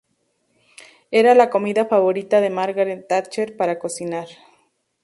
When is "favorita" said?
1.85-2.41